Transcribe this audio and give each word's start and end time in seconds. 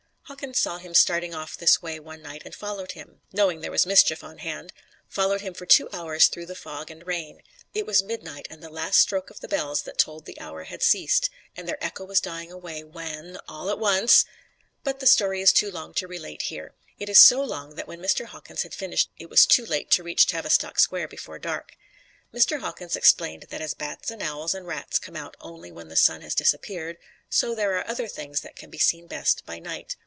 Hawkins 0.25 0.59
saw 0.59 0.77
him 0.77 0.93
starting 0.93 1.35
off 1.35 1.57
this 1.57 1.81
way 1.81 1.99
one 1.99 2.21
night 2.21 2.43
and 2.45 2.55
followed 2.55 2.93
him 2.93 3.19
knowing 3.33 3.59
there 3.59 3.69
was 3.69 3.85
mischief 3.85 4.23
on 4.23 4.37
hand 4.37 4.71
followed 5.09 5.41
him 5.41 5.53
for 5.53 5.65
two 5.65 5.89
hours 5.91 6.27
through 6.29 6.45
the 6.45 6.55
fog 6.55 6.89
and 6.89 7.05
rain. 7.05 7.41
It 7.73 7.85
was 7.85 8.01
midnight 8.01 8.47
and 8.49 8.63
the 8.63 8.69
last 8.69 8.97
stroke 8.99 9.29
of 9.29 9.41
the 9.41 9.49
bells 9.49 9.81
that 9.81 9.97
tolled 9.97 10.23
the 10.23 10.39
hour 10.39 10.63
had 10.63 10.81
ceased, 10.83 11.29
and 11.57 11.67
their 11.67 11.83
echo 11.83 12.05
was 12.05 12.21
dying 12.21 12.49
away, 12.49 12.81
when 12.81 13.39
all 13.49 13.69
at 13.69 13.77
once 13.77 14.23
But 14.85 15.01
the 15.01 15.05
story 15.05 15.41
is 15.41 15.51
too 15.51 15.69
long 15.69 15.93
to 15.95 16.07
relate 16.07 16.43
here. 16.43 16.75
It 16.97 17.09
is 17.09 17.19
so 17.19 17.41
long 17.41 17.75
that 17.75 17.87
when 17.89 17.99
Mr. 17.99 18.23
Hawkins 18.27 18.61
had 18.63 18.73
finished 18.73 19.09
it 19.17 19.29
was 19.29 19.45
too 19.45 19.65
late 19.65 19.91
to 19.91 20.03
reach 20.03 20.27
Tavistock 20.27 20.79
Square 20.79 21.09
before 21.09 21.39
dark. 21.39 21.73
Mr. 22.33 22.61
Hawkins 22.61 22.95
explained 22.95 23.47
that 23.49 23.59
as 23.59 23.73
bats 23.73 24.09
and 24.09 24.23
owls 24.23 24.55
and 24.55 24.65
rats 24.65 24.97
come 24.97 25.17
out 25.17 25.35
only 25.41 25.73
when 25.73 25.89
the 25.89 25.97
sun 25.97 26.21
has 26.21 26.33
disappeared, 26.33 26.97
so 27.29 27.53
there 27.53 27.75
are 27.77 27.85
other 27.85 28.07
things 28.07 28.39
that 28.39 28.55
can 28.55 28.69
be 28.69 28.77
seen 28.79 29.07
best 29.07 29.45
by 29.45 29.59
night. 29.59 29.97